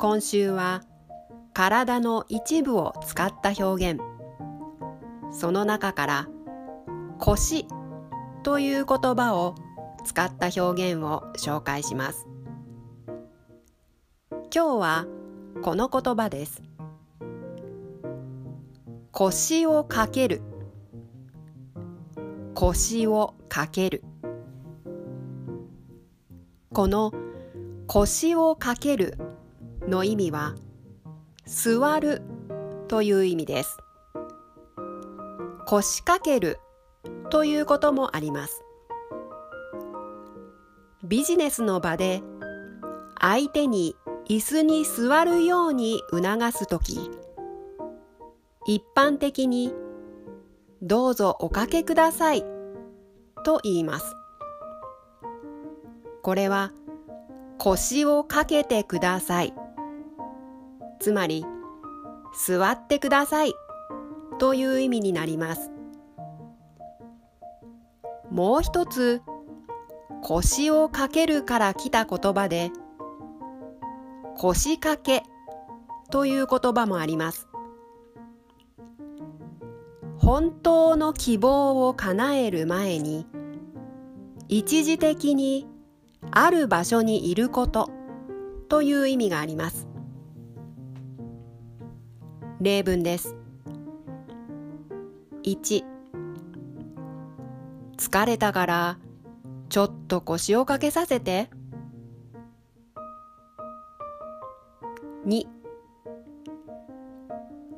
[0.00, 0.82] 今週は
[1.52, 4.00] 体の一部を使った表現。
[5.32, 6.28] その中から
[7.18, 7.66] 腰
[8.44, 9.56] という言葉を
[10.04, 12.28] 使った表現を紹介します。
[14.30, 15.06] 今日は
[15.62, 16.62] この言葉です。
[19.10, 20.42] 腰をかける。
[22.54, 24.04] 腰をかける。
[26.72, 27.12] この
[27.88, 29.18] 腰をかける
[29.88, 30.54] の意味は
[31.46, 32.22] 座る
[32.88, 33.78] という意味です。
[35.66, 36.58] 腰掛ける
[37.30, 38.62] ということもあります。
[41.04, 42.22] ビジネスの場で
[43.20, 43.96] 相手に
[44.28, 47.10] 椅子に座るように促すとき
[48.66, 49.72] 一般的に
[50.82, 52.44] どうぞおかけください
[53.44, 54.14] と言います。
[56.22, 56.72] これは
[57.56, 59.54] 腰をかけてください。
[60.98, 61.44] つまり
[62.46, 63.54] 座ってください。
[64.38, 65.70] という意味になります。
[68.30, 69.22] もう一つ
[70.22, 72.70] 腰をかけるから来た言葉で
[74.36, 75.24] 腰掛け
[76.10, 77.48] という言葉もあります。
[80.18, 83.26] 本当の希望を叶える前に
[84.48, 85.66] 一時的に
[86.30, 87.90] ある場所にいること
[88.68, 89.87] という意味があります。
[92.60, 93.36] 例文です。
[95.44, 95.84] 1
[97.96, 98.98] 疲れたから
[99.68, 101.50] ちょっと腰をかけさせて。
[105.26, 105.46] 2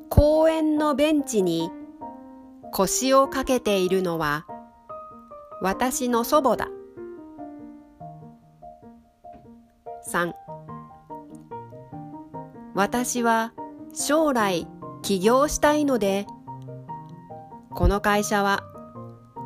[0.09, 1.69] 公園のベンチに
[2.71, 4.45] 腰をかけているのは
[5.61, 6.69] 私の祖母だ。
[10.11, 10.33] 3
[12.73, 13.53] 私は
[13.93, 14.67] 将来
[15.01, 16.25] 起業したいので。
[17.73, 18.65] この会社は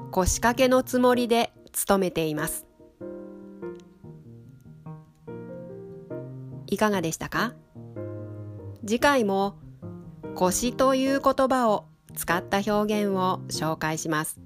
[0.09, 2.65] 腰掛けのつもりで勤めています。
[6.65, 7.53] いかがでしたか？
[8.83, 9.57] 次回も
[10.33, 11.85] 腰という言葉を
[12.15, 14.41] 使った表現を紹介します。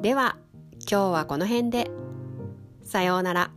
[0.00, 0.36] では
[0.88, 1.90] 今日はこの辺で。
[2.84, 3.50] さようなら。